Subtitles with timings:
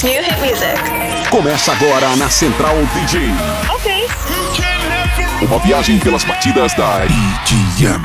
[0.00, 1.30] best new hit music.
[1.30, 3.20] Começa agora na Central DJ.
[3.70, 4.08] Ok.
[5.42, 8.02] Uma viagem pelas batidas da EDM.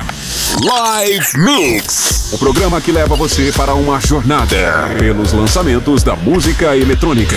[0.64, 2.32] Live Mix.
[2.34, 7.36] O programa que leva você para uma jornada pelos lançamentos da música eletrônica.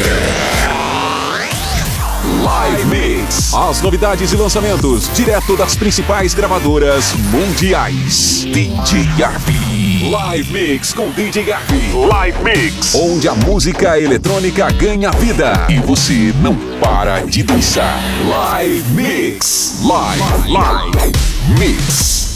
[2.29, 3.54] Live Mix.
[3.54, 8.44] As novidades e lançamentos direto das principais gravadoras mundiais.
[8.44, 10.11] DJ Garbi.
[10.11, 11.90] Live Mix com DJ Garbi.
[11.94, 12.94] Live Mix.
[12.94, 17.98] Onde a música eletrônica ganha vida e você não para de dançar.
[18.26, 19.81] Live Mix.
[19.82, 21.12] Live, live,
[21.58, 22.28] mix.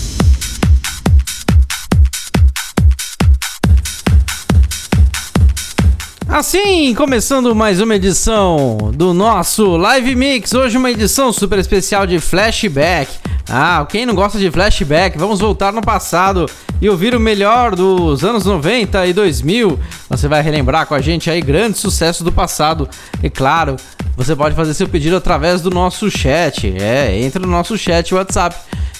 [6.32, 10.54] Assim, começando mais uma edição do nosso Live Mix.
[10.54, 13.12] Hoje uma edição super especial de flashback.
[13.48, 16.46] Ah, quem não gosta de flashback, vamos voltar no passado
[16.80, 19.78] e ouvir o melhor dos anos 90 e 2000.
[20.08, 22.88] Você vai relembrar com a gente aí grandes sucessos do passado.
[23.22, 23.76] E claro,
[24.16, 26.74] você pode fazer seu pedido através do nosso chat.
[26.78, 28.56] É, entra no nosso chat WhatsApp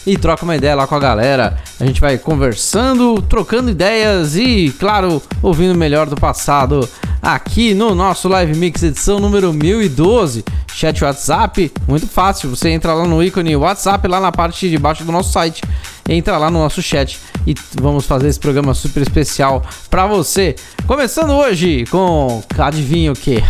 [0.07, 1.59] e troca uma ideia lá com a galera.
[1.79, 6.89] A gente vai conversando, trocando ideias e, claro, ouvindo o melhor do passado
[7.21, 10.45] aqui no nosso Live Mix edição número 1012.
[10.75, 12.51] Chat WhatsApp, muito fácil.
[12.51, 15.63] Você entra lá no ícone WhatsApp, lá na parte de baixo do nosso site.
[16.09, 20.57] Entra lá no nosso chat e vamos fazer esse programa super especial para você.
[20.87, 22.43] Começando hoje com.
[22.59, 23.43] Adivinha o que?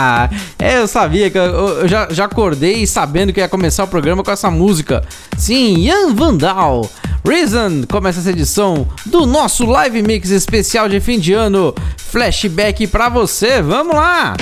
[0.58, 4.30] eu sabia que eu, eu já, já acordei sabendo que ia começar o programa com
[4.30, 5.02] essa música.
[5.36, 6.90] Sim, Ian Vandal.
[7.26, 11.74] Reason começa essa edição do nosso Live Mix especial de fim de ano.
[11.96, 13.60] Flashback para você.
[13.60, 14.36] Vamos lá!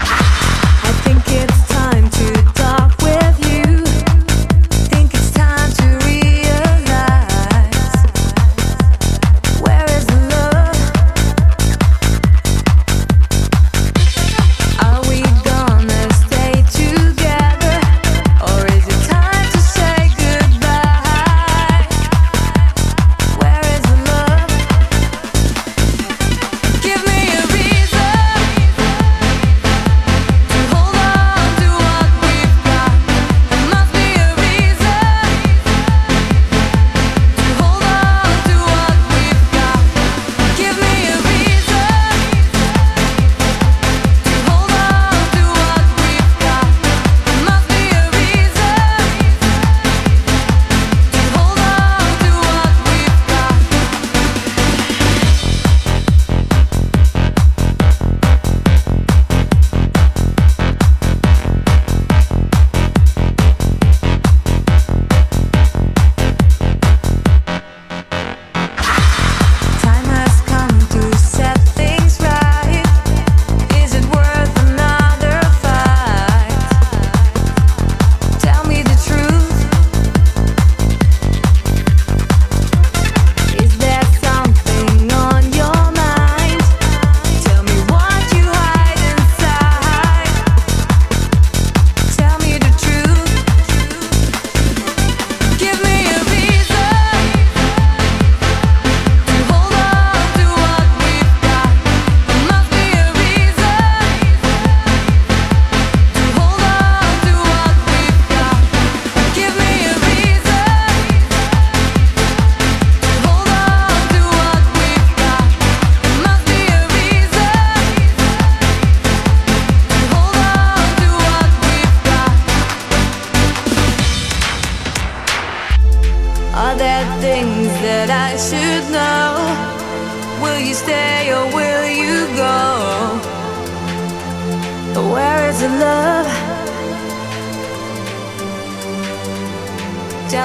[0.00, 2.35] I think it's time to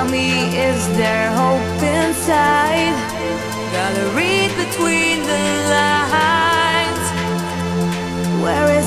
[0.02, 2.98] Tell me, is there hope inside?
[3.72, 5.44] Gotta read between the
[5.78, 7.06] lines.
[8.42, 8.81] Where is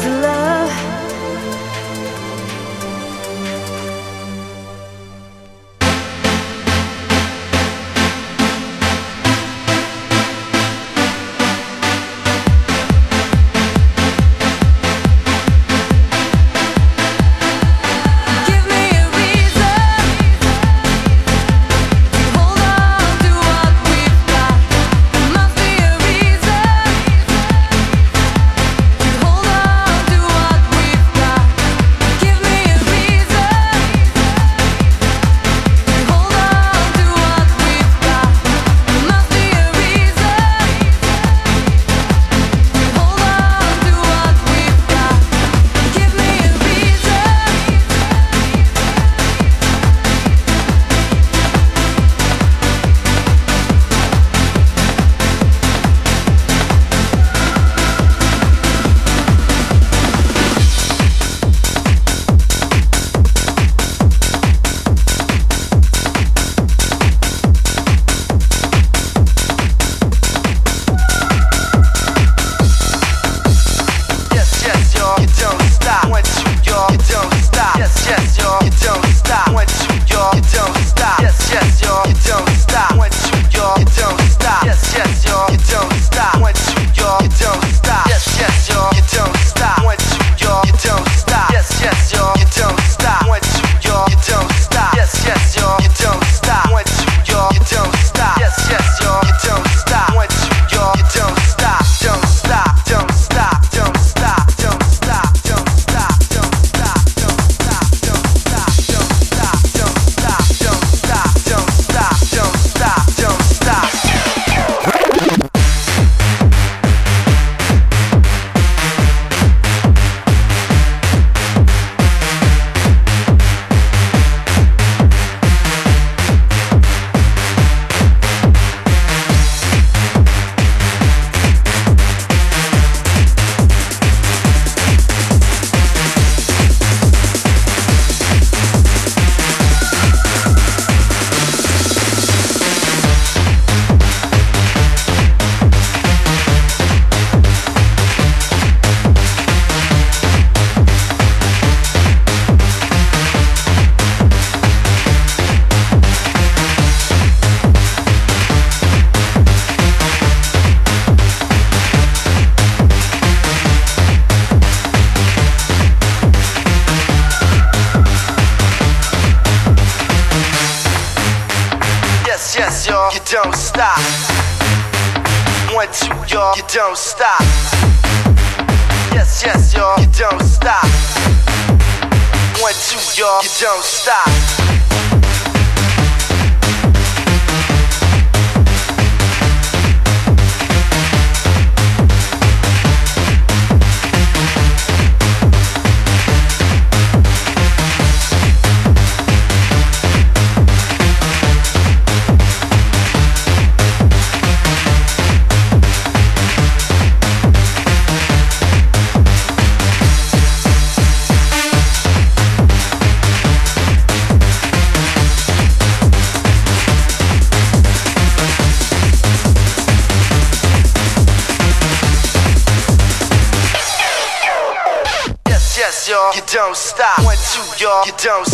[228.25, 228.54] don't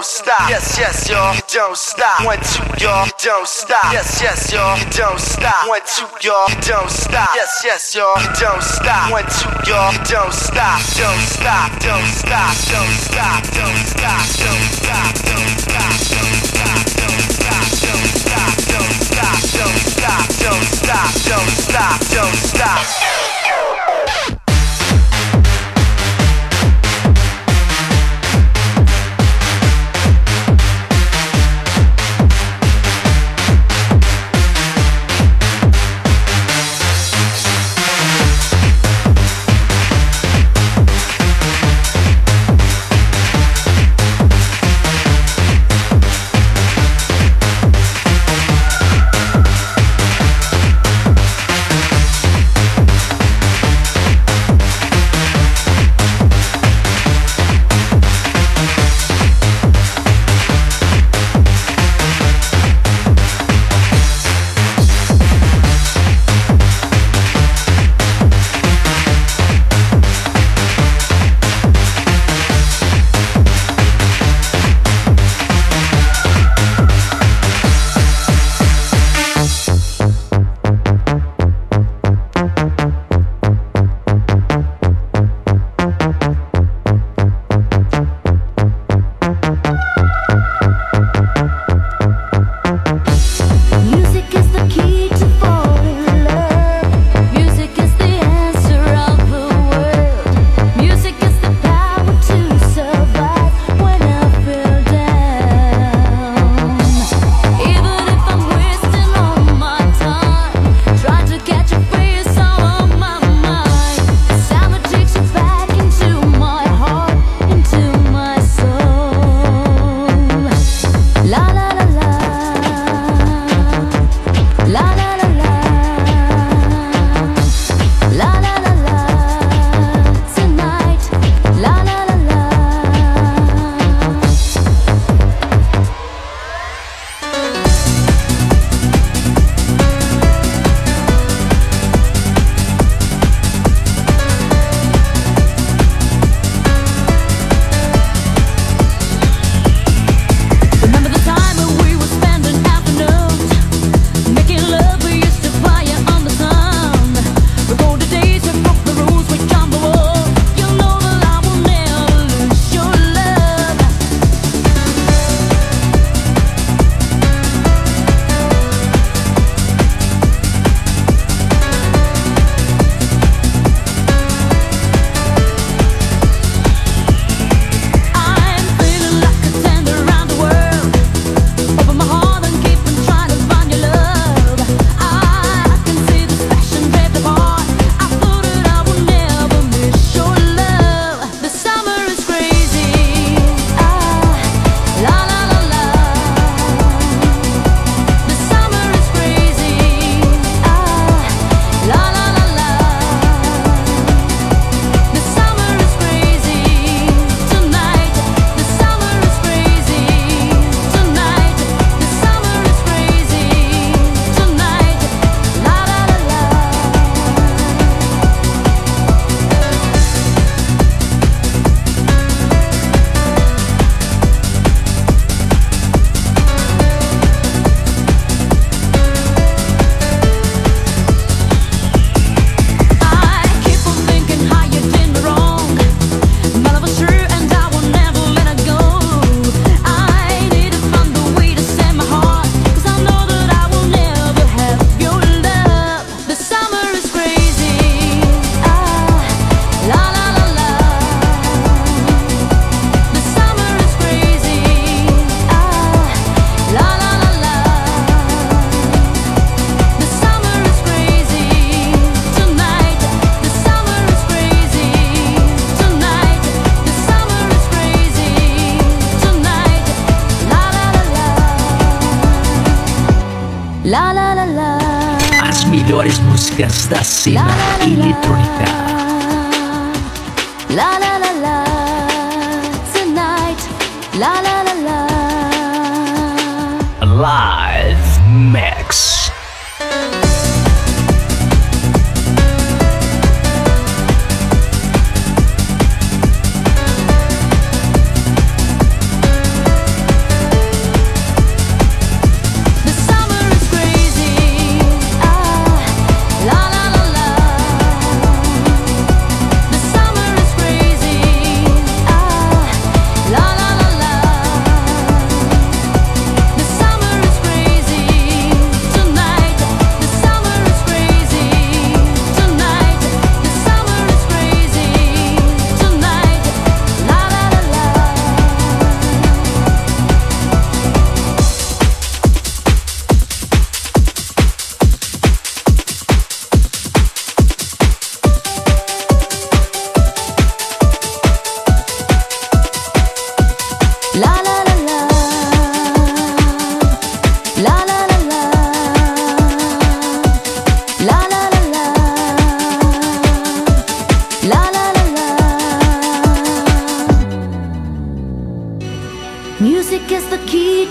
[0.00, 0.48] don't stop.
[0.48, 2.24] Yes, yes, y'all, you don't stop.
[2.24, 3.92] One, two, y'all, you don't stop.
[3.92, 5.68] Yes, yes, y'all, you don't stop.
[5.68, 7.28] One, two, y'all, you don't stop.
[7.36, 9.12] Yes, yes, y'all, you don't stop.
[9.12, 10.80] One, two, y'all, you don't stop.
[10.96, 13.92] Don't stop, don't stop, don't stop, don't stop,
[14.40, 20.64] don't stop, don't stop, don't stop, don't stop, don't stop, don't stop, don't stop, don't
[20.80, 23.29] stop, don't stop, don't stop.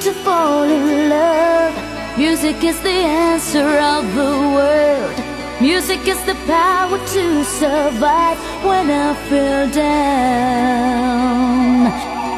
[0.02, 1.76] To fall in love.
[2.18, 5.18] Music is the answer of the world.
[5.60, 11.10] Music is the power to survive when I feel down.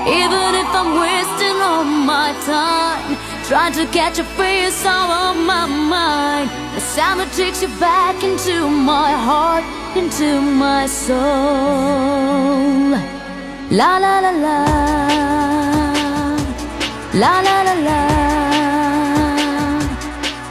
[0.08, 5.68] Even if I'm wasting all my time Trying to catch a face out of my
[5.68, 9.64] mind The sound that takes you back into my heart
[9.96, 11.12] Into my soul
[13.70, 15.51] La la la la
[17.14, 18.00] La la la la.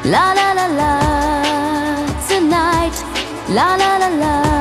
[0.04, 0.90] La la la la.
[2.28, 2.94] Tonight.
[3.48, 4.59] La la la la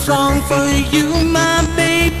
[0.00, 2.19] song for you, my baby.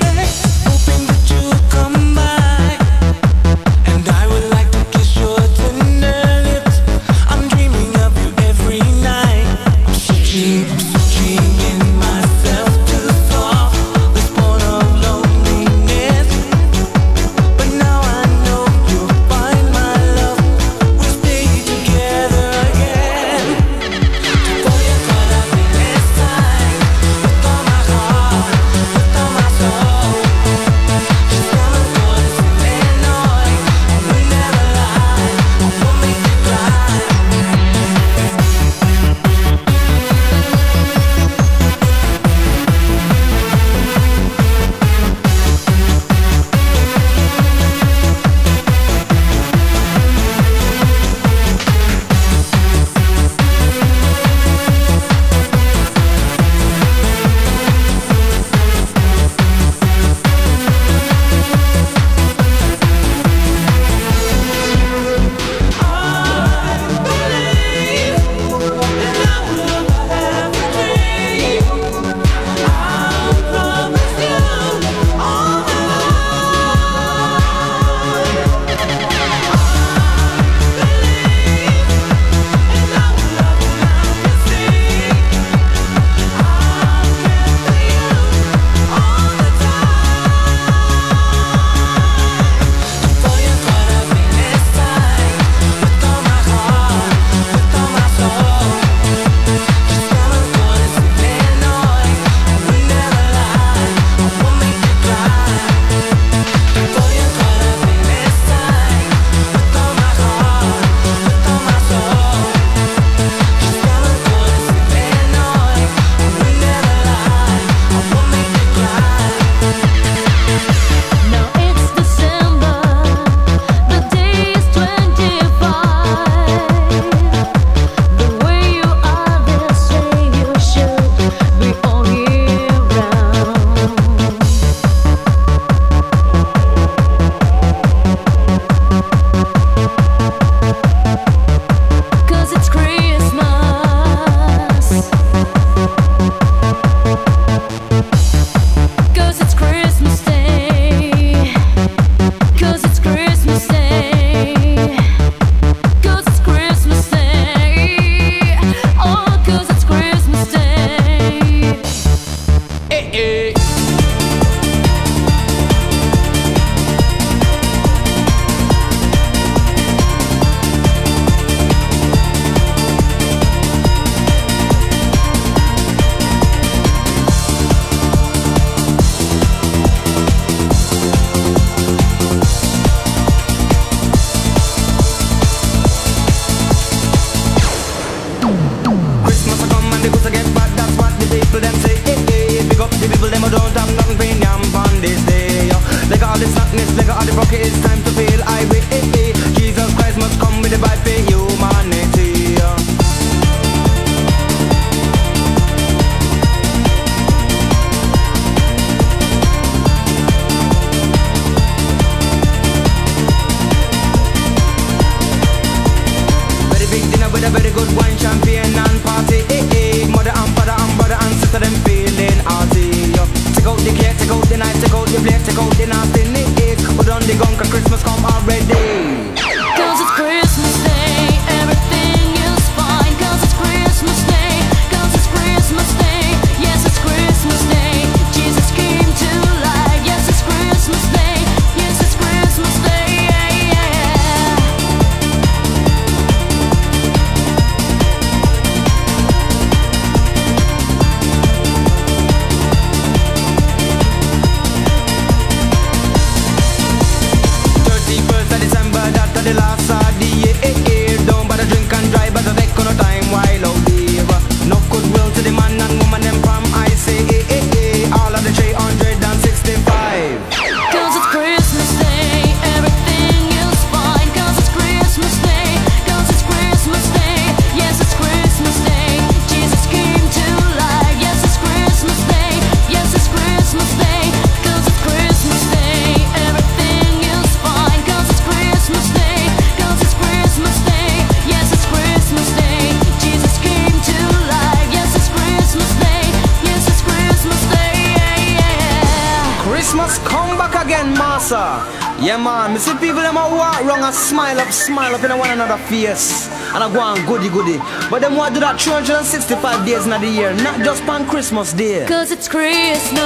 [305.88, 307.78] fierce and I go on goody goody.
[308.10, 312.06] But them what do that 365 days in the year, not just on Christmas Day.
[312.06, 313.20] Cause it's Christmas.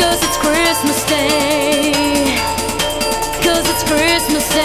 [0.00, 1.92] Cause it's Christmas Day.
[3.44, 4.55] Cause it's Christmas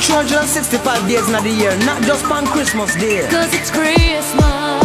[0.00, 3.28] 265 365 days in the year, not just on Christmas Day.
[3.30, 4.83] Cause it's Christmas.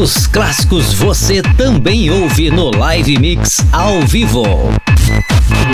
[0.00, 4.44] Os clássicos você também ouve no Live Mix ao vivo.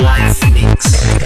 [0.00, 1.23] Live Mix.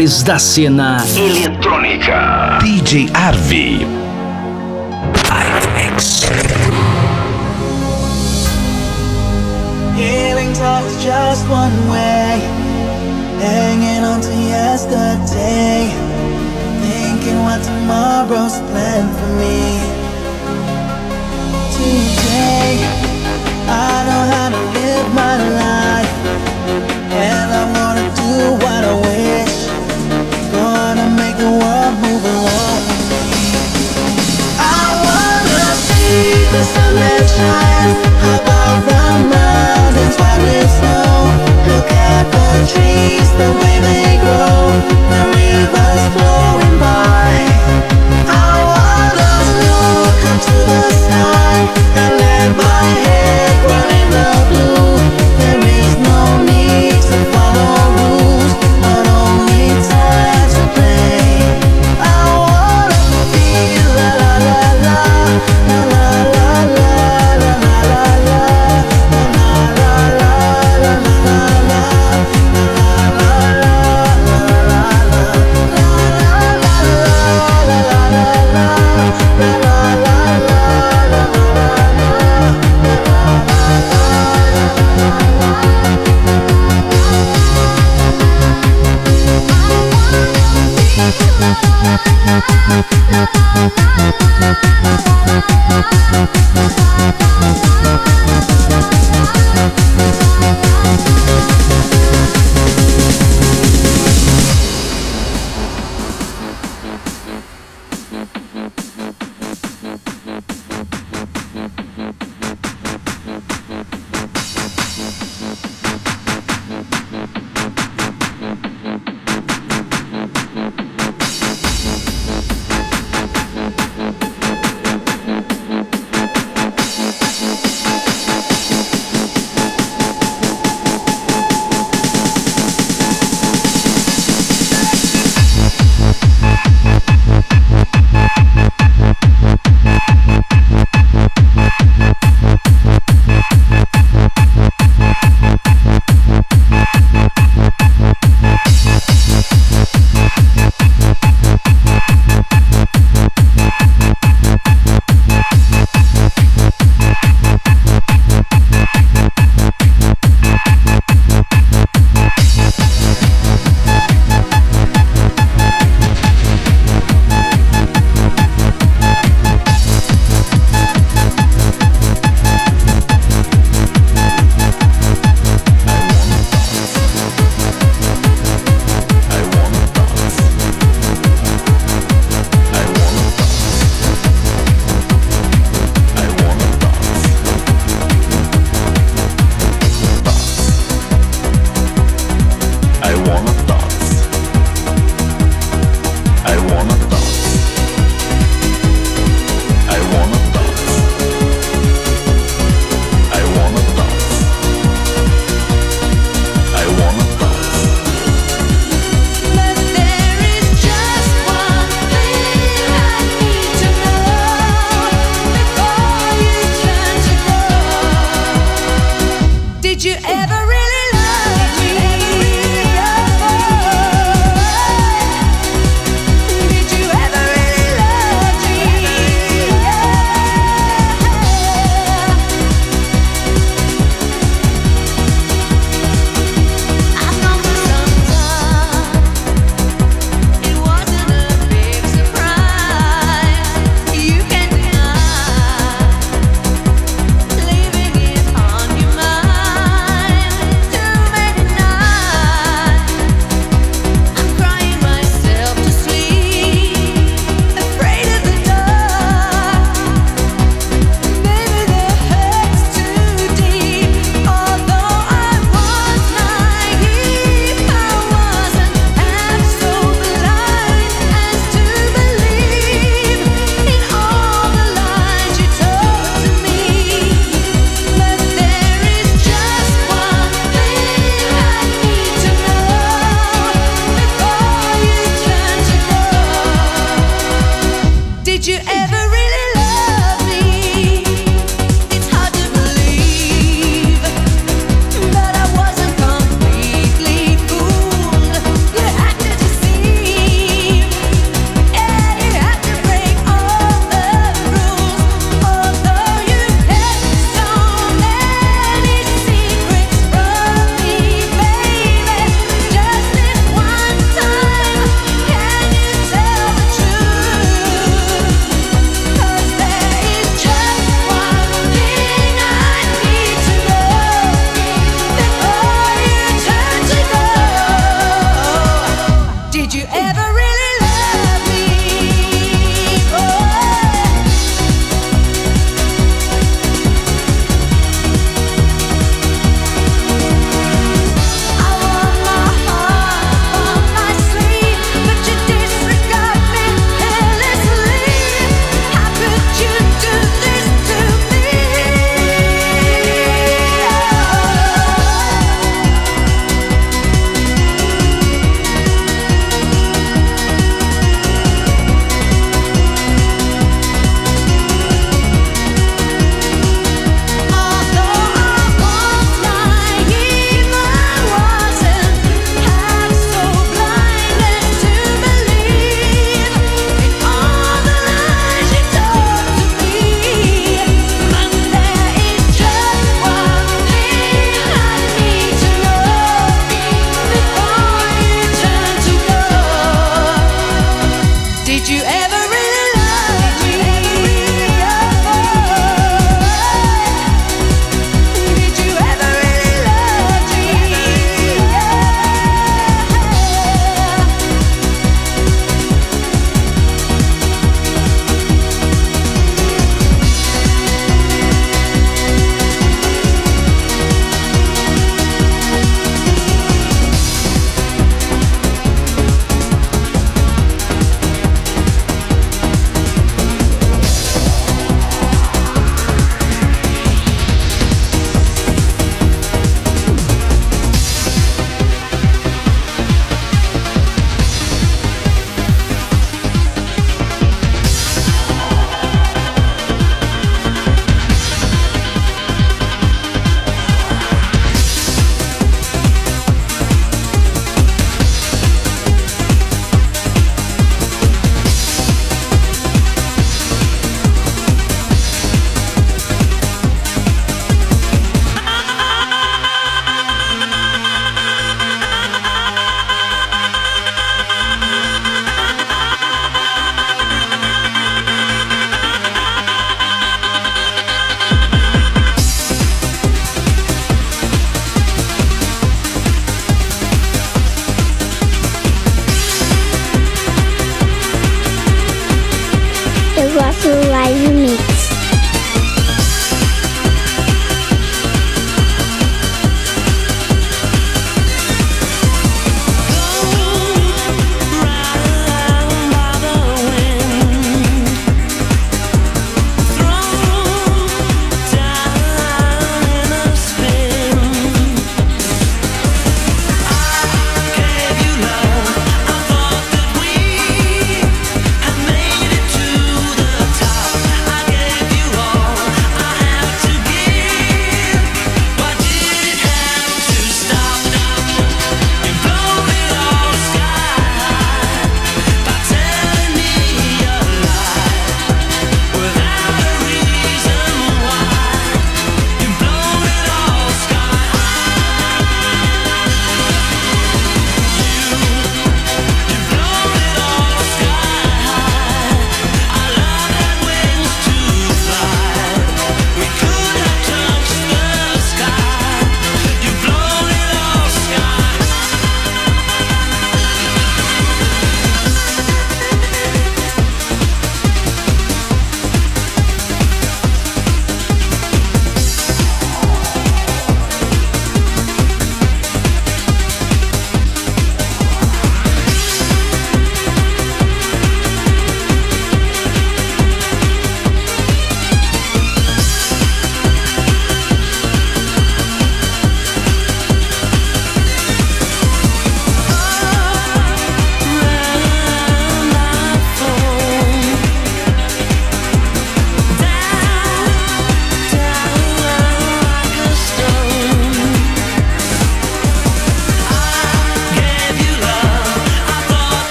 [0.00, 2.58] melhores da cena eletrônica.
[2.62, 3.86] DJ Arvi.
[9.96, 12.40] Healing talks just one way.
[13.40, 15.90] Hanging on to yesterday.
[16.80, 19.80] Thinking what tomorrow's for me.
[21.76, 22.78] Today,
[23.68, 26.20] I know how to live my life.
[27.12, 28.89] And I'm gonna do what I
[37.40, 37.69] ない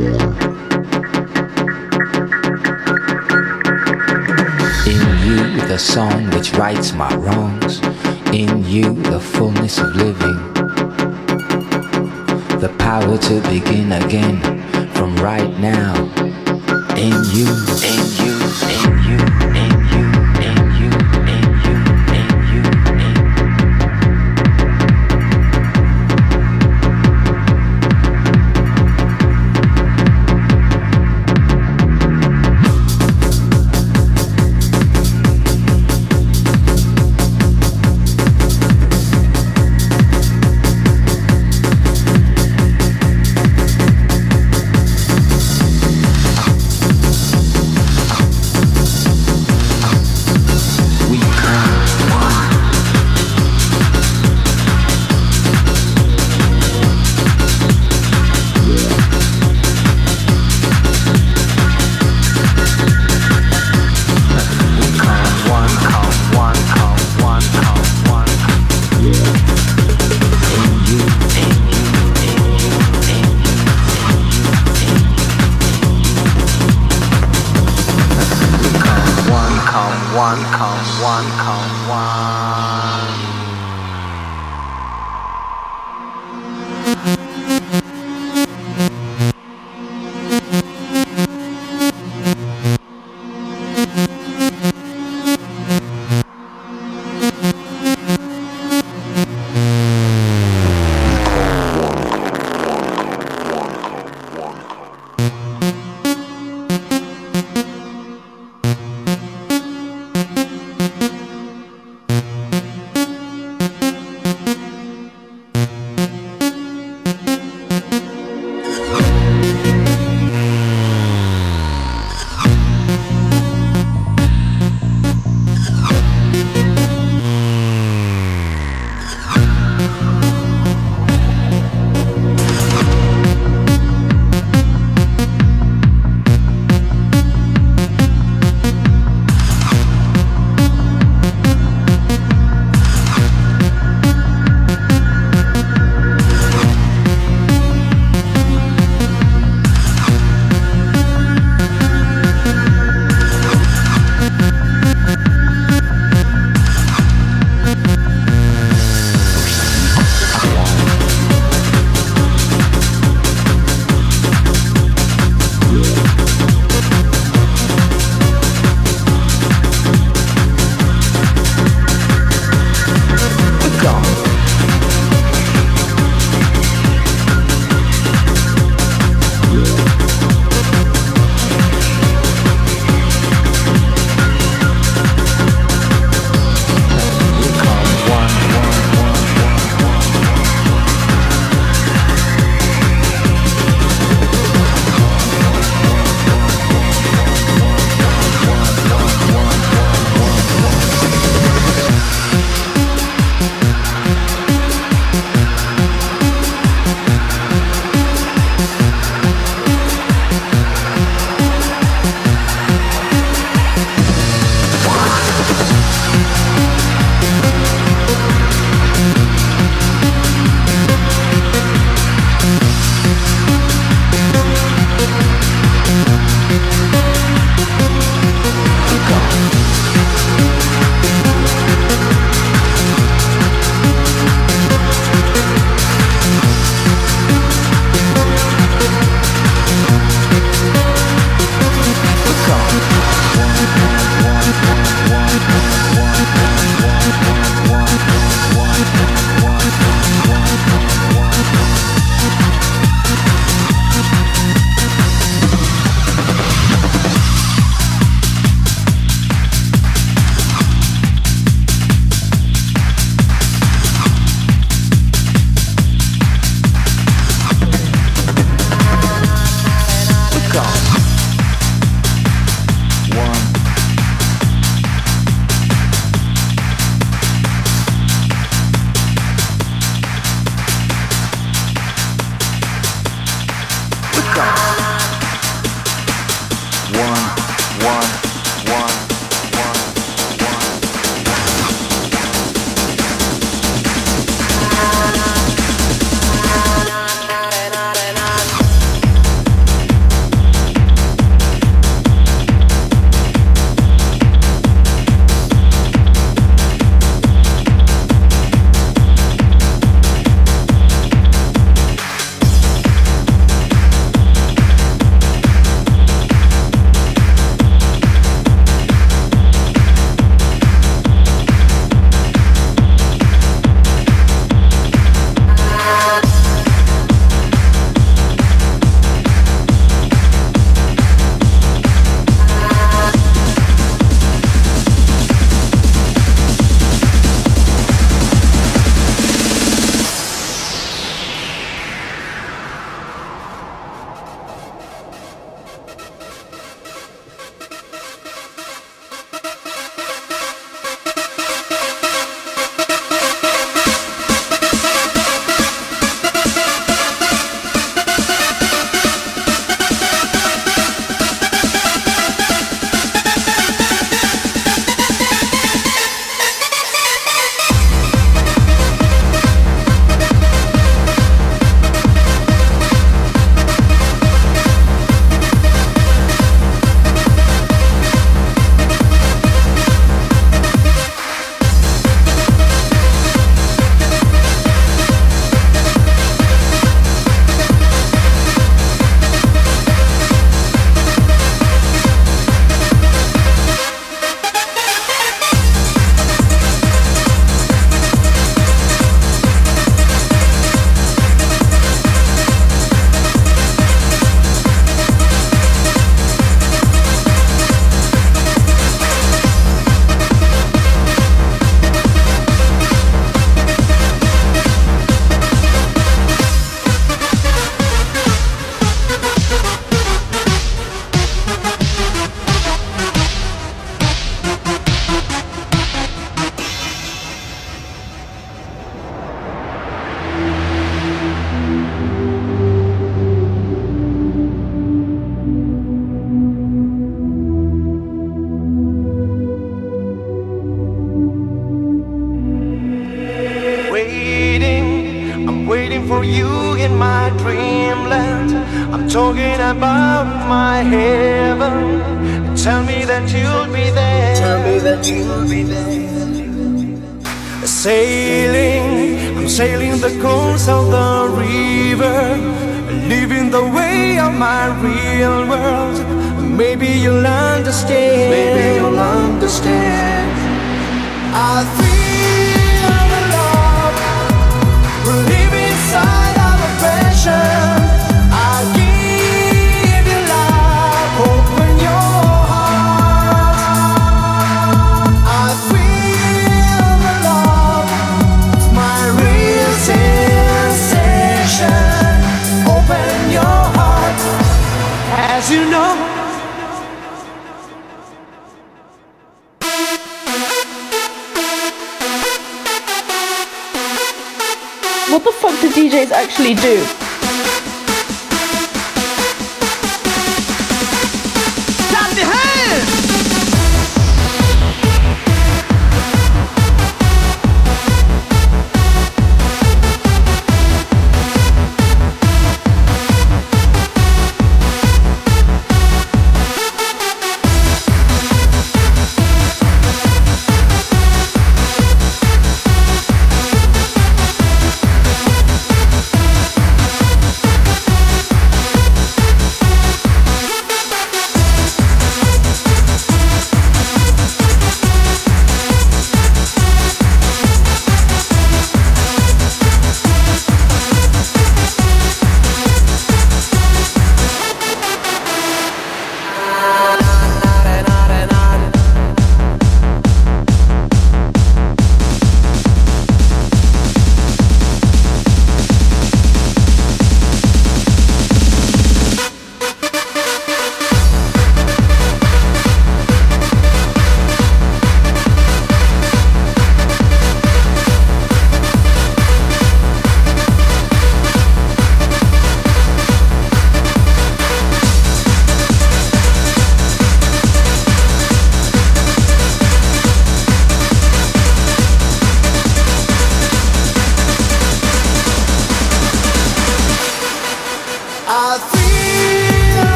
[0.00, 0.16] In
[5.26, 7.80] you, the song which rights my wrongs.
[8.32, 10.38] In you, the fullness of living.
[12.60, 14.40] The power to begin again
[14.94, 15.94] from right now.
[16.96, 17.48] In you,
[17.84, 18.19] in you,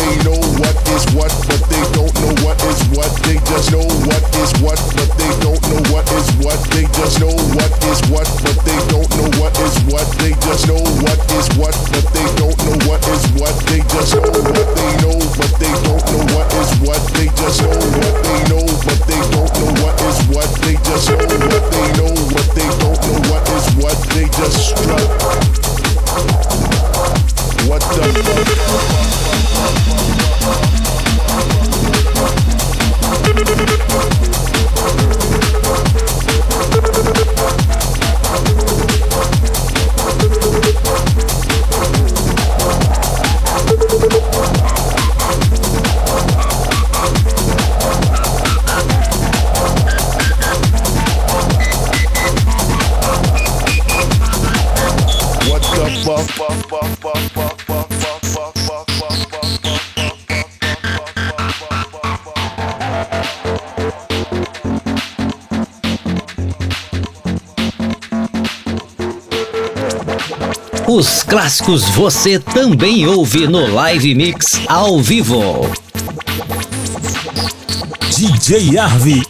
[0.00, 3.12] They know what is what, but they don't know what is what.
[3.20, 6.56] They just know what is what, but they don't know what is what.
[6.72, 10.08] They just know what is what, but they don't know what is what.
[10.16, 13.52] They just know what is what, but they don't know what is what.
[13.68, 17.02] They just know what they know, but they don't know what is what.
[17.12, 20.48] They just know what they know, but they don't know what is what.
[20.64, 23.90] They just know what they know, but they don't know what is what.
[26.10, 28.02] What the
[35.14, 35.29] fuck?
[70.92, 75.70] Os clássicos você também ouve no Live Mix ao vivo.
[78.16, 79.29] DJ Arvi.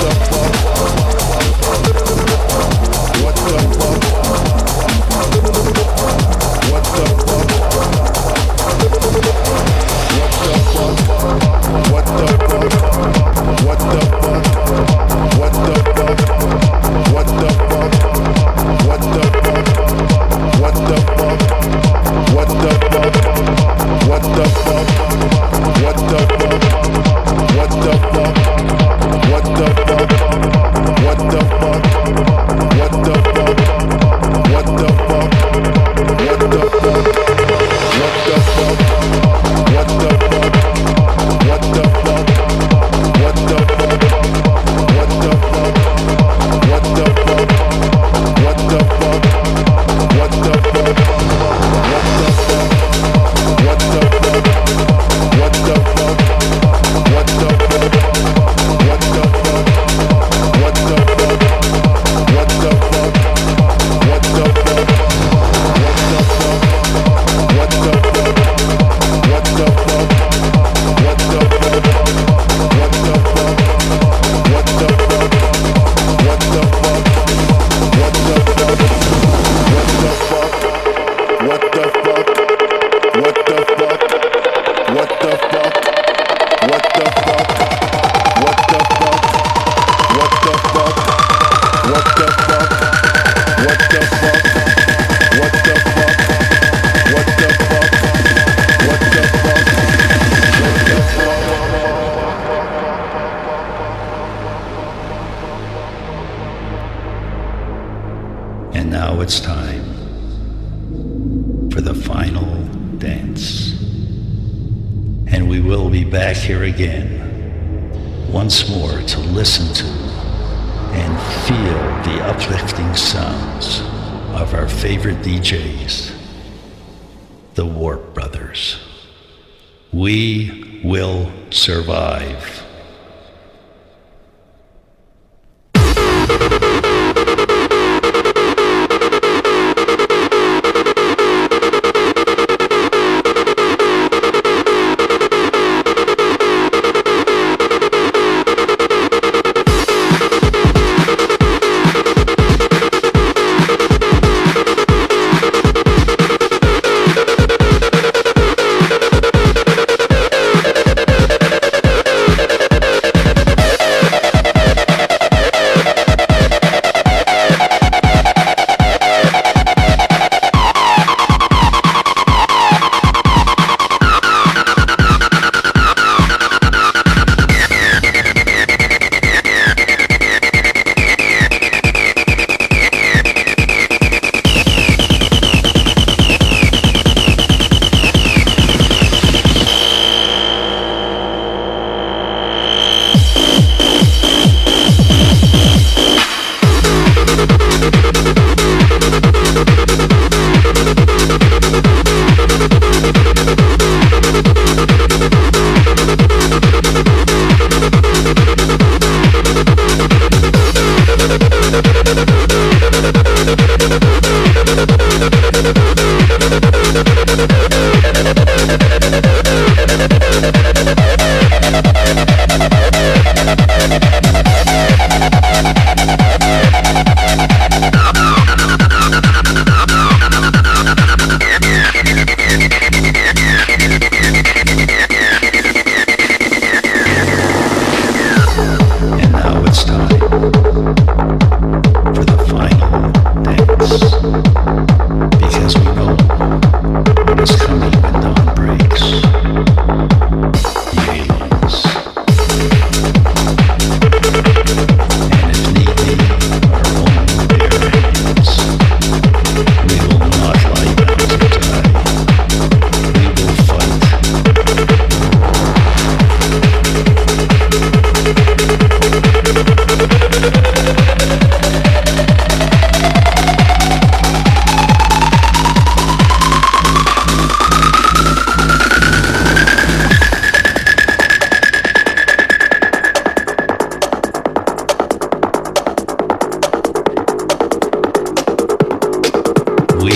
[0.00, 0.69] whoa, whoa.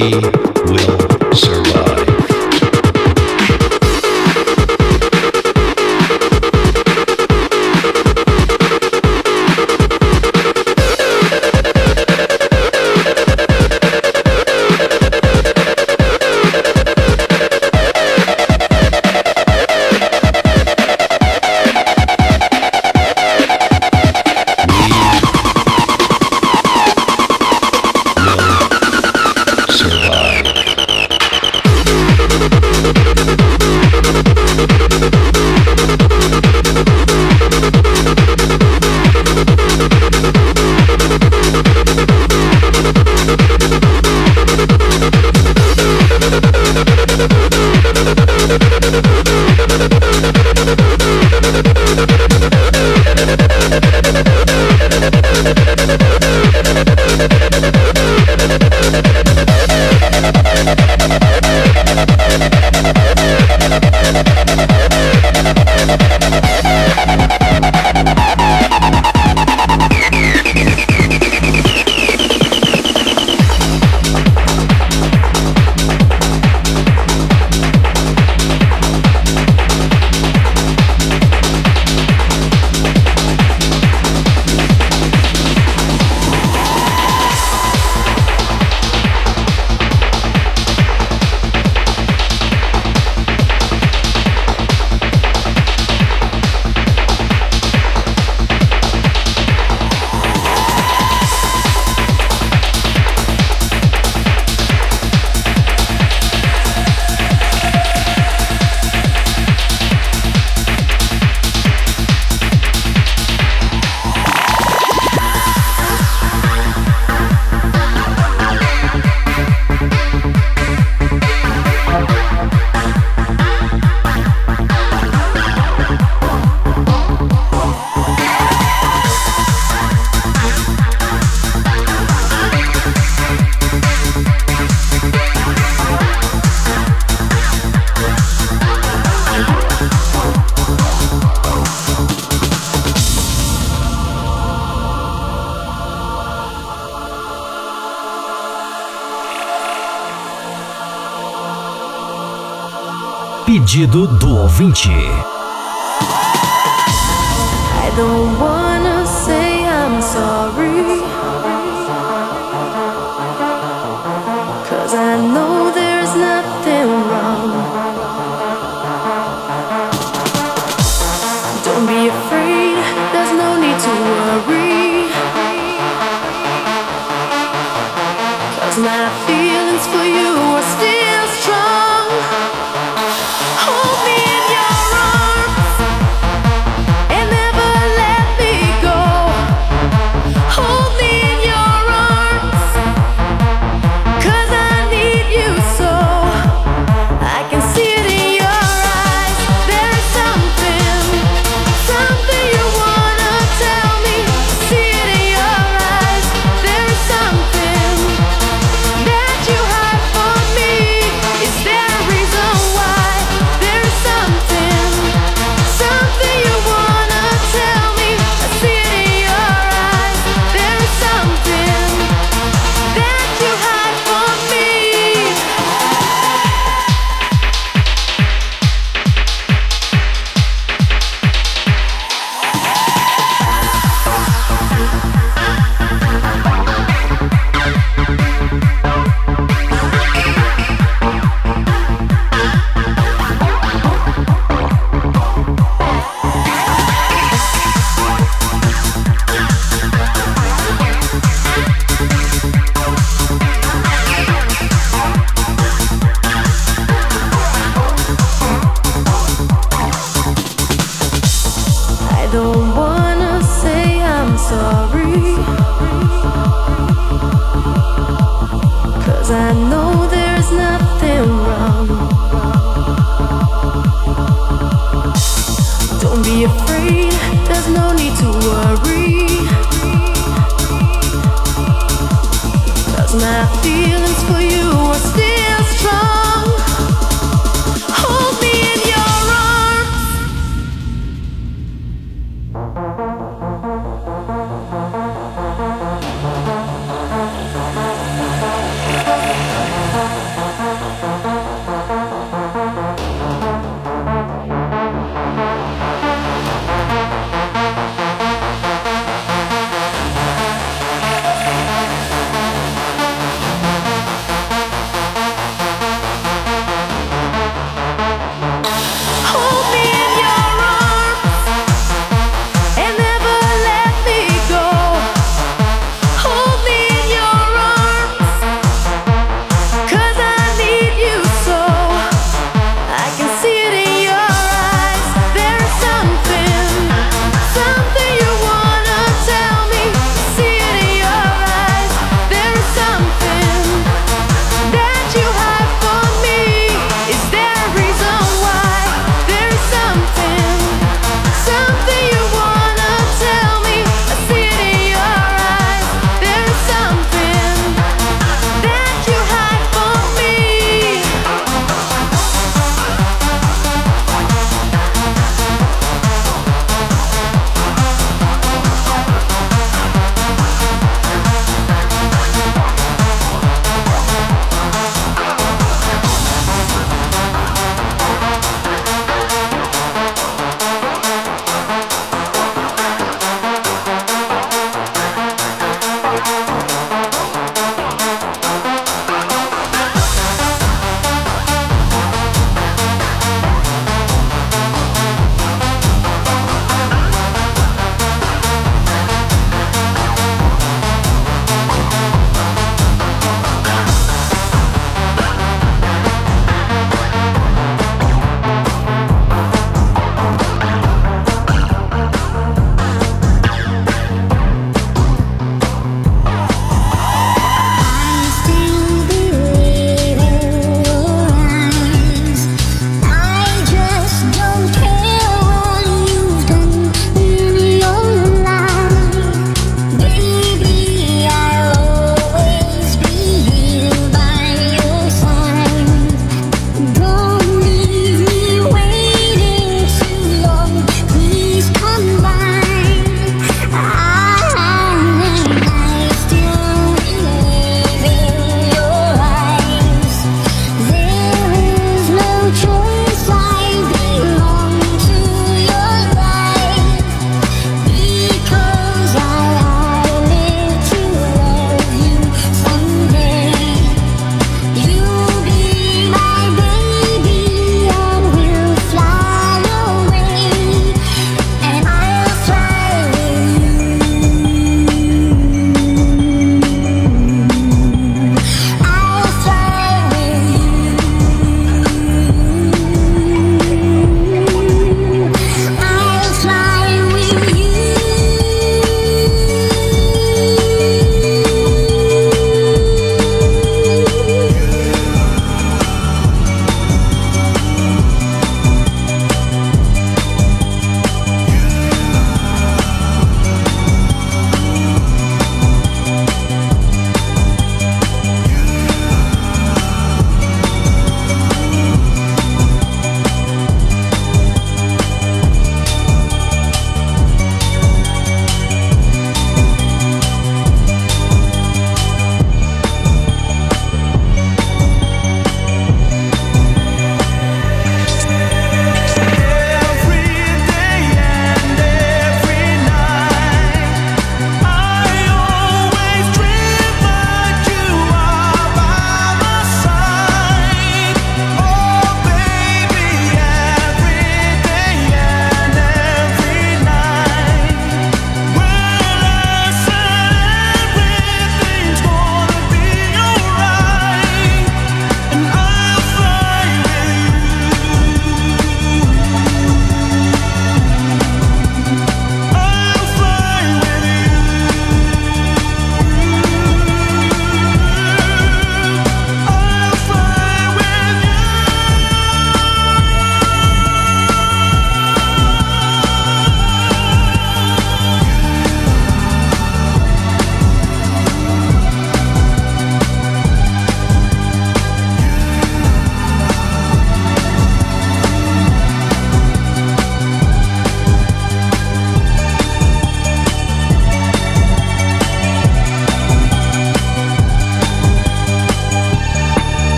[0.00, 1.09] We will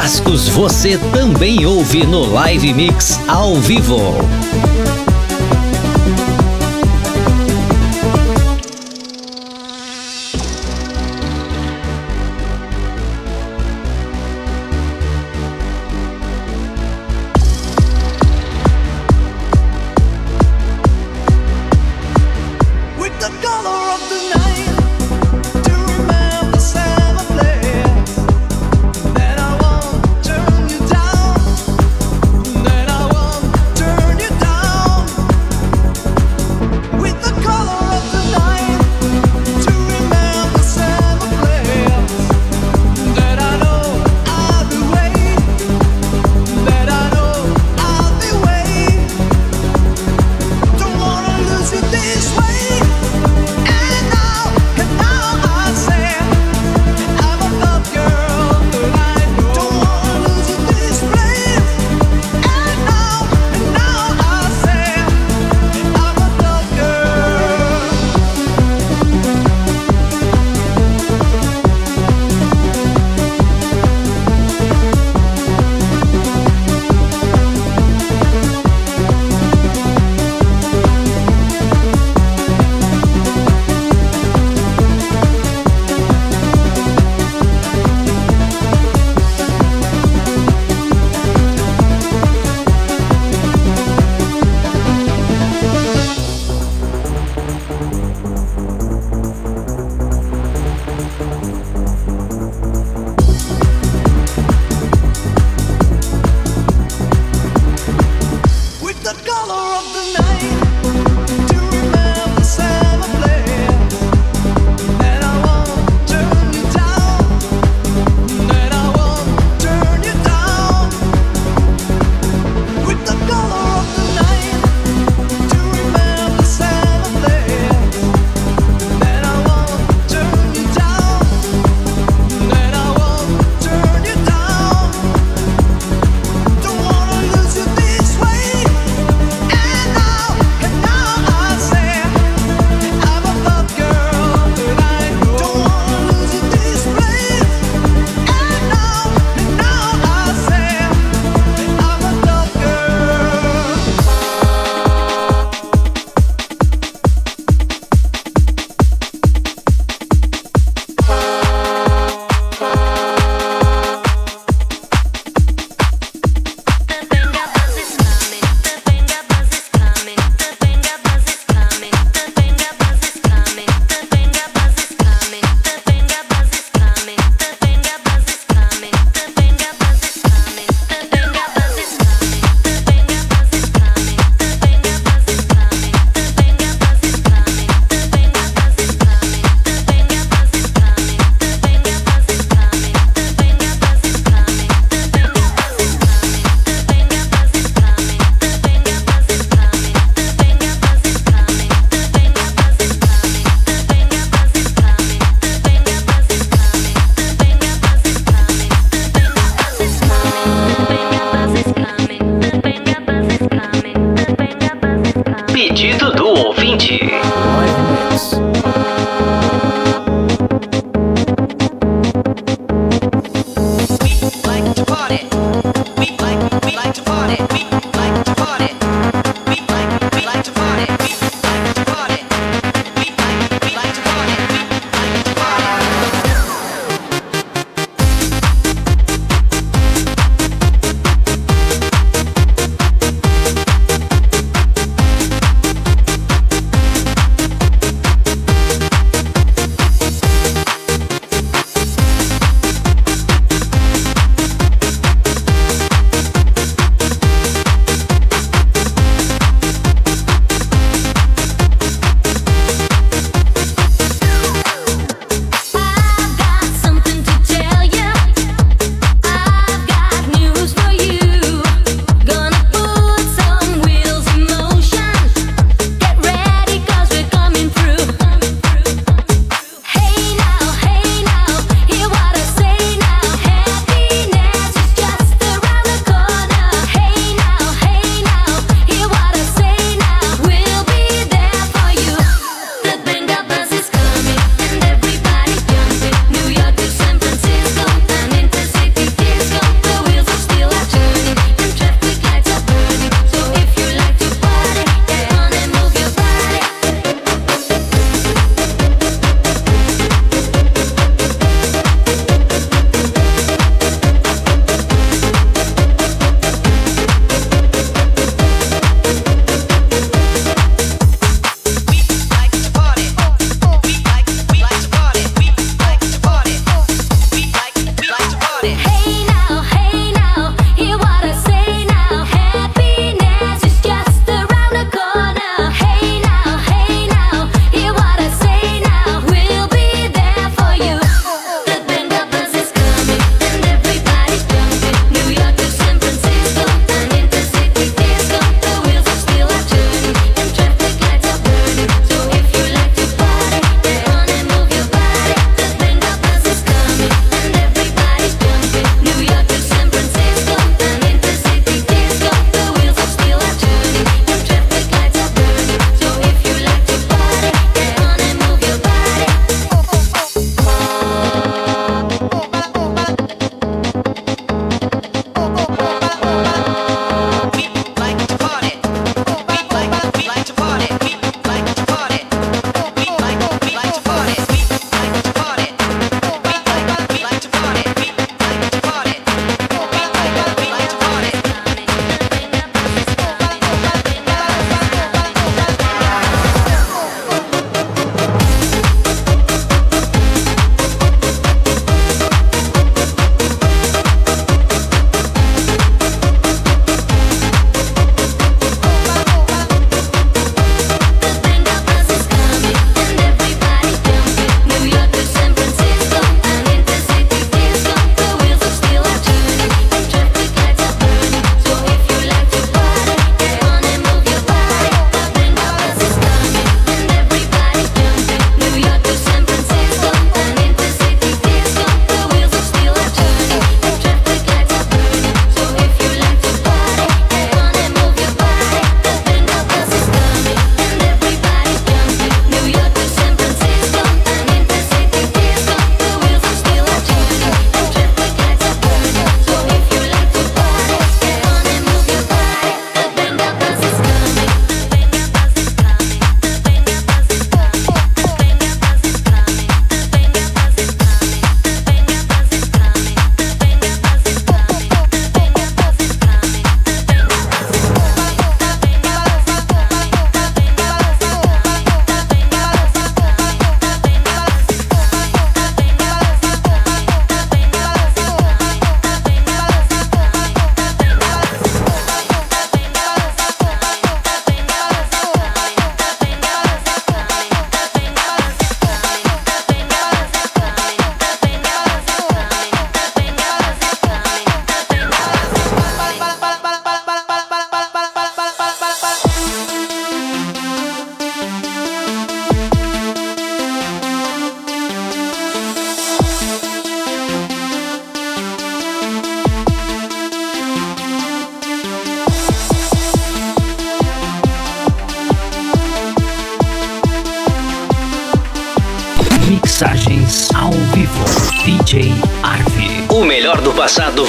[0.00, 4.39] clássicos você também ouve no Live Mix ao vivo.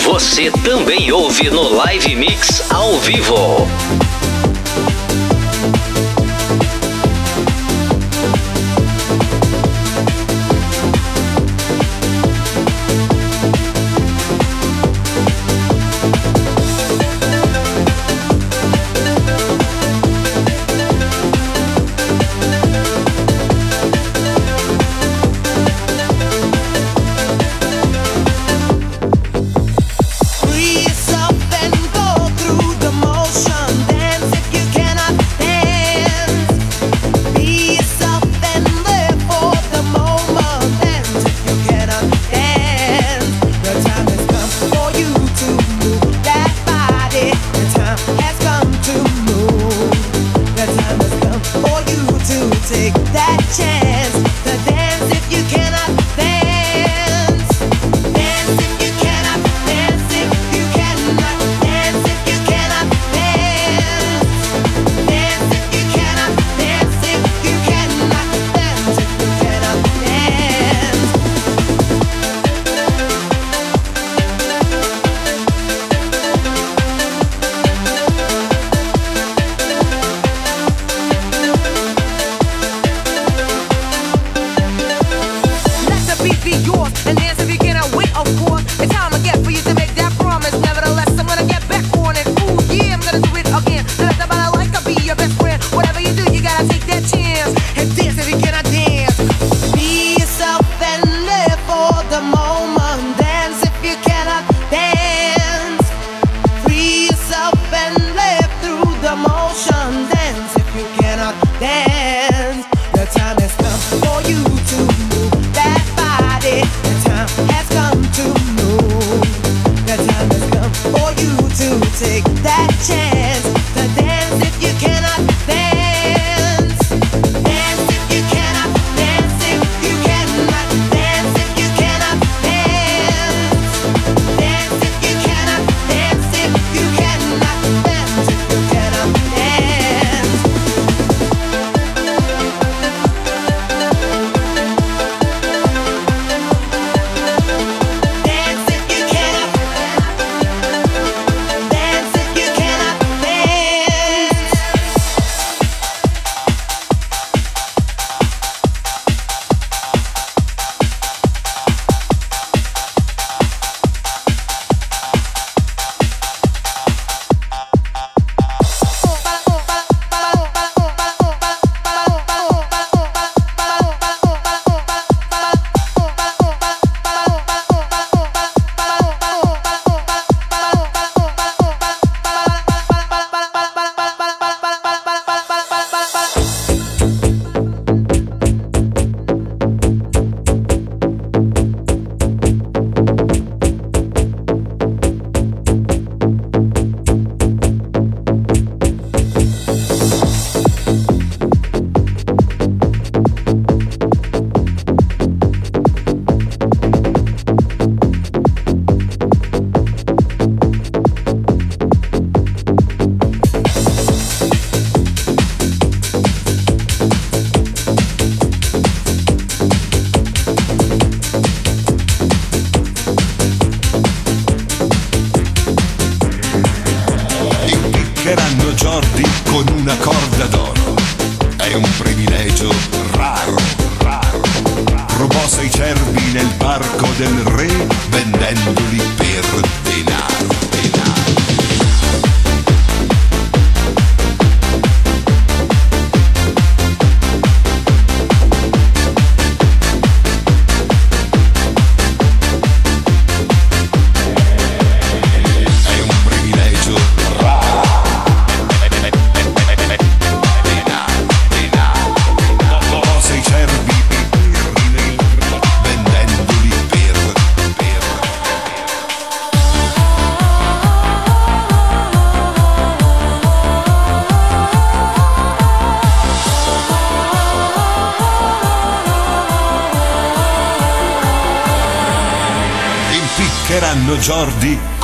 [0.03, 3.67] Você também ouve no Live Mix ao vivo.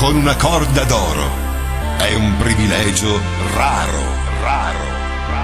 [0.07, 1.29] Con una corda d'oro.
[1.97, 3.19] È un privilegio
[3.53, 4.01] raro,
[4.41, 4.79] raro.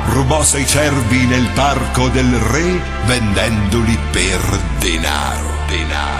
[0.05, 4.39] Rubò sei cervi nel parco del re vendendoli per
[4.79, 6.12] denaro, denaro.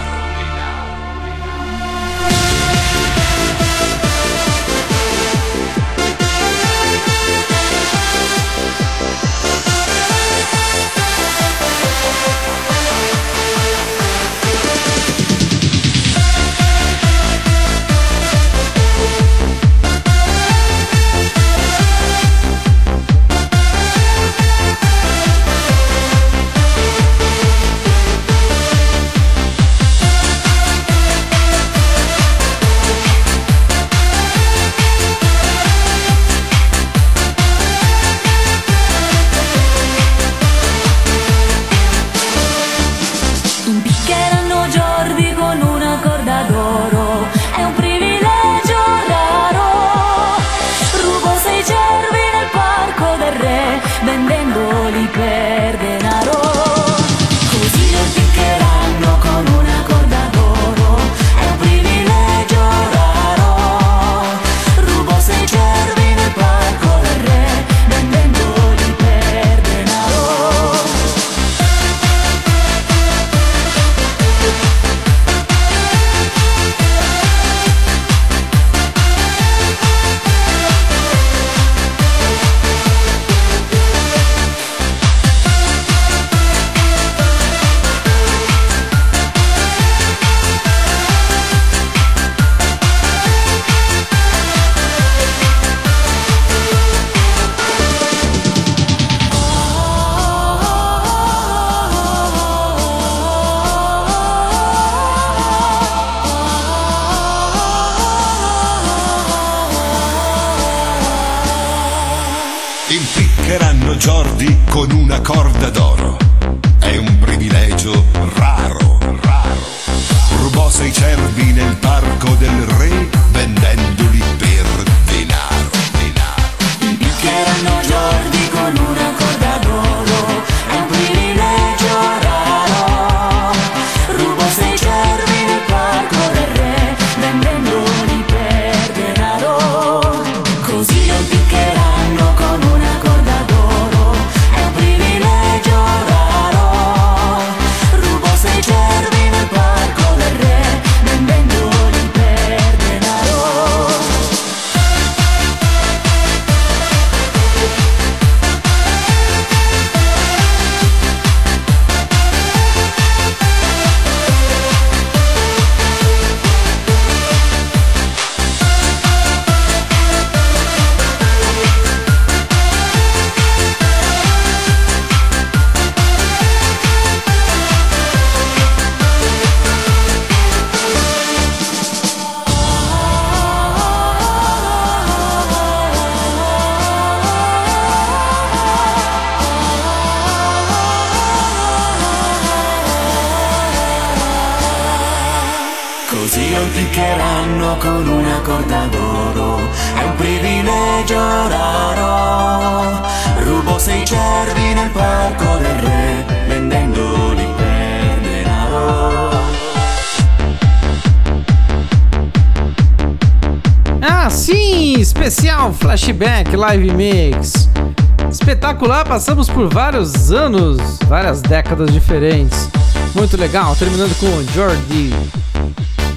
[219.14, 222.68] Passamos por vários anos, várias décadas diferentes.
[223.14, 225.14] Muito legal, terminando com Jordi.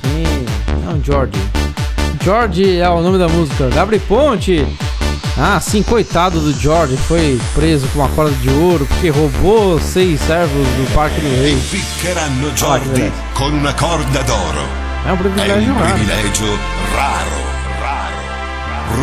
[0.03, 0.47] Sim,
[0.83, 1.39] não Jordi.
[2.25, 3.69] Jordi é o nome da música.
[3.69, 4.67] Gabri Ponte.
[5.37, 10.19] Ah, sim, coitado do George, foi preso com uma corda de ouro porque roubou seis
[10.23, 11.59] servos do Parque do Rei.
[12.57, 14.67] Jordi con una corda d'oro.
[15.05, 15.93] È un privilegio È un raro.
[15.93, 16.47] privilegio
[16.95, 17.56] raro, raro.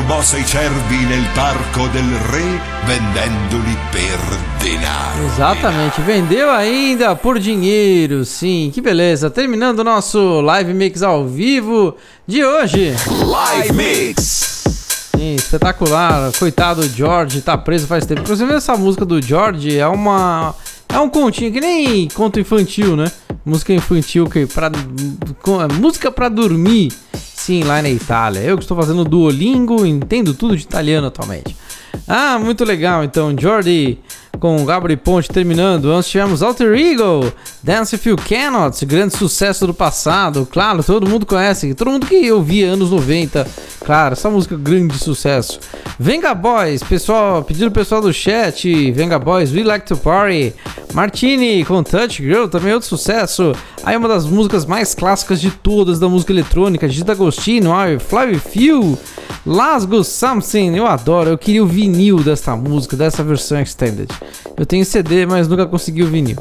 [0.04, 4.20] Rubò sei cervi nel parco del re vendendoli per
[4.62, 5.24] denaro.
[5.26, 9.30] Exatamente, vendeu ainda por dinheiro, sim, que beleza.
[9.30, 11.96] Terminando o nosso live mix ao vivo
[12.28, 12.94] de hoje.
[13.26, 14.64] Live Mix.
[15.16, 16.32] Sim, espetacular.
[16.38, 18.22] Coitado do George, tá preso faz tempo.
[18.22, 20.54] Inclusive, essa música do George é uma.
[20.90, 23.10] É um continho que nem conto infantil, né?
[23.46, 24.70] Música infantil que pra.
[25.42, 26.92] com- é música pra dormir.
[27.44, 28.40] Sim, lá na Itália.
[28.40, 31.54] Eu que estou fazendo Duolingo, entendo tudo de italiano atualmente.
[32.08, 33.04] Ah, muito legal.
[33.04, 34.00] Então, Jordi
[34.40, 35.92] com Gabri Ponte terminando.
[35.92, 37.30] Antes tivemos Alter Ego,
[37.64, 40.46] Dance If You Cannot, grande sucesso do passado.
[40.52, 43.48] Claro, todo mundo conhece, todo mundo que ouvia anos 90.
[43.86, 45.62] Claro, essa música grande sucesso.
[45.98, 48.92] Venga Boys, pessoal, pedido pessoal do chat.
[48.92, 50.54] Venga Boys, We Like to Party.
[50.94, 53.54] Martini com Touch Girl, também outro sucesso.
[53.82, 58.62] Aí uma das músicas mais clássicas de todas da música eletrônica, Gita Agostino, I With
[58.62, 58.98] You.
[59.46, 64.10] Lasgo Something, eu adoro, eu queria o vinil dessa música, dessa versão extended.
[64.56, 66.38] Eu tenho CD, mas nunca consegui o vinil.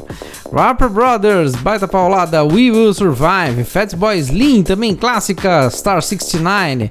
[0.53, 6.89] Rapper Brothers, baita paulada, We Will Survive, Fat Boy Slim, também clássica, Star 69,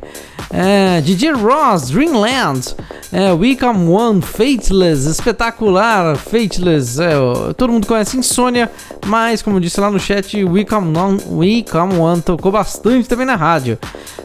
[0.53, 2.77] é, DJ Ross, Dreamland,
[3.13, 7.15] é, Come One, Fateless, espetacular, Fateless, é,
[7.57, 8.71] todo mundo conhece Insônia,
[9.07, 10.37] mas como disse lá no chat,
[10.69, 13.77] Come One, Come One tocou bastante também na rádio.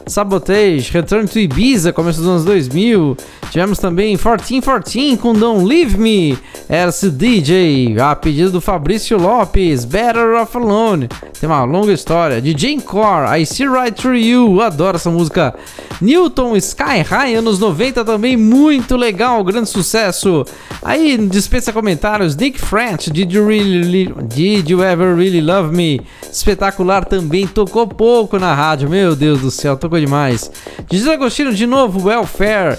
[0.08, 3.16] Sabotage, Return to Ibiza, começo dos anos 2000.
[3.50, 6.38] Tivemos também 1414 com Don't Leave Me,
[6.68, 11.08] Erce DJ, a pedido do Fabrício Lopes, Better Off Alone.
[11.40, 12.42] Tem uma longa história.
[12.42, 15.54] DJ Core, I See Right Through You, adoro essa música.
[16.00, 20.44] Newton Sky High, anos 90 também, muito legal, grande sucesso.
[20.82, 22.36] Aí dispensa comentários.
[22.36, 26.00] Nick French, Did You Really Did You Ever Really Love Me?
[26.30, 30.50] Espetacular também, tocou pouco na rádio, meu Deus do céu, tocou demais.
[30.88, 32.78] DJ Agostino de novo, Welfare.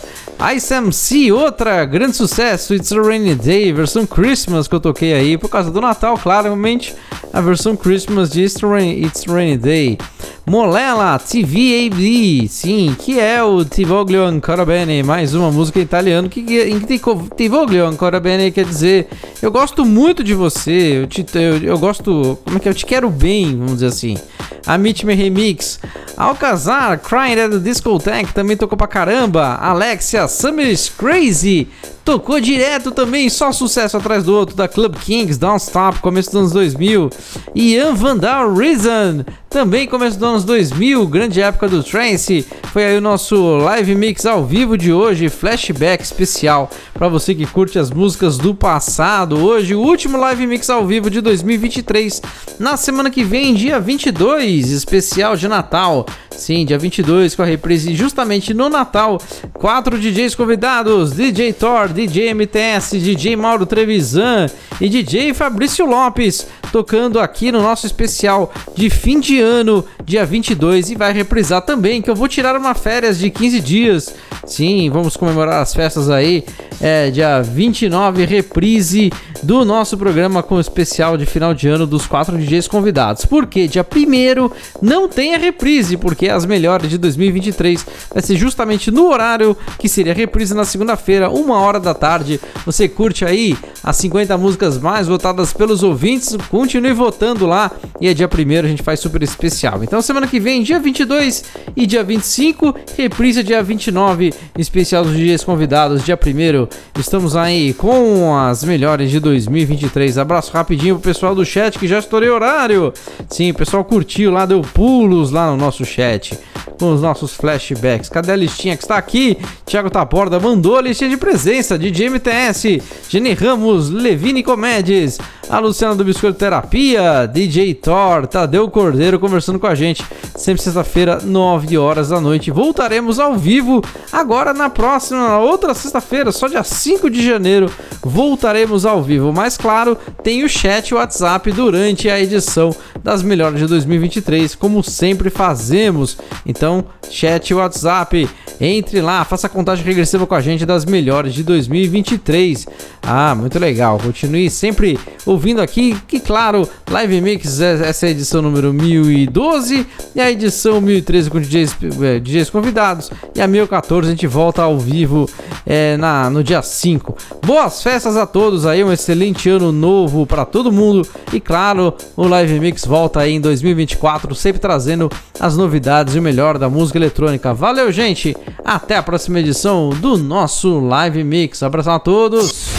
[0.56, 5.38] Ice MC, outra grande sucesso, It's a Rainy Day, versão Christmas que eu toquei aí
[5.38, 6.96] por causa do Natal, claramente
[7.34, 9.98] a versão Christmas de It's a Rainy, It's a Rainy Day.
[10.46, 16.80] Molela, TVAB, sim, que é o Tivoglio Ancora Bene, mais uma música italiana que em
[16.80, 17.00] que
[17.36, 19.10] Tivoglio Ancora Bene quer dizer
[19.42, 22.72] eu gosto muito de você, eu, te, eu, eu gosto, como é que é?
[22.72, 24.18] eu te quero bem, vamos dizer assim.
[24.66, 25.80] A Meet Me Remix,
[26.18, 29.56] Alcazar, Crying at the Discotheque também tocou pra caramba.
[29.56, 31.68] Alexia, Summer is Crazy,
[32.06, 36.40] tocou direto também, só sucesso atrás do outro da Club Kings, Don't Stop, começo dos
[36.40, 37.10] anos 2000.
[37.56, 42.46] Ian Vandal Reason, também começo dos anos 2000, grande época do trance.
[42.72, 47.46] Foi aí o nosso live mix ao vivo de hoje, flashback especial para você que
[47.46, 49.38] curte as músicas do passado.
[49.38, 52.22] Hoje, o último live mix ao vivo de 2023.
[52.60, 56.06] Na semana que vem, dia 22, especial de Natal.
[56.30, 59.18] Sim, dia 22 com a reprise justamente no Natal.
[59.54, 64.48] Quatro DJs convidados: DJ Thor, DJ MTS, DJ Mauro Trevisan
[64.80, 70.92] e DJ Fabrício Lopes tocando aqui no nosso especial de fim de ano, dia 22
[70.92, 74.16] e vai reprisar também que eu vou tirar uma férias de 15 dias.
[74.46, 76.44] Sim, vamos comemorar as festas aí.
[76.82, 79.12] É dia 29 reprise
[79.44, 83.26] do nosso programa com o especial de final de ano dos quatro DJs convidados.
[83.26, 84.50] Porque dia 1
[84.82, 89.90] não tem a reprise, porque as melhores de 2023 vai ser justamente no horário que
[89.90, 92.40] seria a reprise na segunda-feira, uma hora da tarde.
[92.66, 98.14] Você curte aí as 50 músicas mais votadas pelos ouvintes, continue votando lá e é
[98.14, 99.84] dia 1 a gente faz super especial.
[99.84, 101.44] Então semana que vem, dia 22
[101.76, 108.38] e dia 25, reprise dia 29, especial dos DJs convidados, dia 1 Estamos aí com
[108.38, 110.18] as melhores de 2023.
[110.18, 112.94] Abraço rapidinho pro pessoal do chat que já estourei horário.
[113.30, 116.38] Sim, o pessoal curtiu lá, deu pulos lá no nosso chat
[116.80, 118.10] com os nossos flashbacks.
[118.10, 119.38] Cadê a listinha que está aqui?
[119.66, 125.20] Thiago Taborda mandou a listinha de presença de MTS, Jenny Ramos, Levine Comédias,
[125.50, 130.04] a Luciana do Biscoito Terapia, DJ Thor, Tadeu Cordeiro conversando com a gente.
[130.36, 132.52] Sempre sexta-feira, 9 horas da noite.
[132.52, 133.82] Voltaremos ao vivo
[134.12, 137.72] agora na próxima, na outra sexta-feira, só dia 5 de janeiro.
[138.02, 139.34] Voltaremos ao vivo.
[139.34, 142.74] Mas claro, tem o chat o WhatsApp durante a edição
[143.04, 146.18] das melhores de 2023, como sempre fazemos.
[146.46, 148.30] Então, chat e WhatsApp,
[148.60, 152.68] entre lá, faça a contagem regressiva com a gente das melhores de 2023.
[153.02, 154.00] Ah, muito legal.
[154.00, 158.74] Continue sempre ouvindo aqui, que claro, Live Mix, essa é a edição número
[159.10, 163.12] 1012 e a edição 1013 com DJs, eh, DJs convidados.
[163.36, 165.30] E a 1014 a gente volta ao vivo
[165.66, 167.18] eh, na, no dia 5.
[167.46, 171.08] Boas festas a todos aí, um excelente ano novo para todo mundo.
[171.34, 175.10] E claro, o Live Mix volta aí em 2024, sempre trazendo
[175.40, 177.54] as novidades e o melhor da música eletrônica.
[177.54, 178.36] Valeu, gente!
[178.64, 181.64] Até a próxima edição do nosso Live Mix.
[181.64, 182.70] Abração a todos!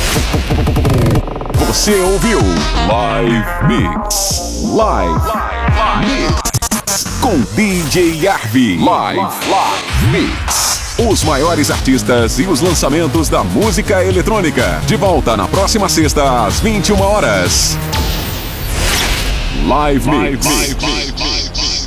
[1.66, 2.40] Você ouviu
[2.88, 4.64] Live Mix.
[4.74, 5.39] Live.
[7.30, 8.76] Com DJ Arvi.
[8.76, 9.20] Live,
[10.10, 10.96] Mix.
[10.98, 14.82] Os maiores artistas e os lançamentos da música eletrônica.
[14.84, 17.78] De volta na próxima sexta, às 21 horas.
[19.64, 20.44] Live Mix.
[20.44, 21.79] Live Mix.